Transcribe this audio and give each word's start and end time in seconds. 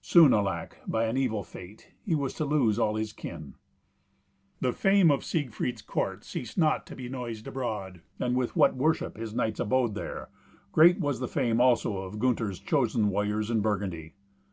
Soon, 0.00 0.32
alack, 0.32 0.76
by 0.86 1.06
an 1.06 1.16
evil 1.16 1.42
fate, 1.42 1.90
he 2.06 2.14
was 2.14 2.34
to 2.34 2.44
lose 2.44 2.78
all 2.78 2.94
his 2.94 3.12
kin! 3.12 3.56
The 4.60 4.72
fame 4.72 5.10
of 5.10 5.24
Siegfried's 5.24 5.82
court 5.82 6.22
ceased 6.22 6.56
not 6.56 6.86
to 6.86 6.94
be 6.94 7.08
noised 7.08 7.48
abroad, 7.48 8.00
and 8.20 8.36
with 8.36 8.54
what 8.54 8.76
worship 8.76 9.16
his 9.16 9.34
knights 9.34 9.58
abode 9.58 9.96
there; 9.96 10.28
great 10.70 11.00
was 11.00 11.18
the 11.18 11.26
fame 11.26 11.60
also 11.60 11.96
of 11.96 12.20
Gunther's 12.20 12.60
chosen 12.60 13.08
warriors 13.10 13.50
in 13.50 13.58
Burgundy. 13.60 14.14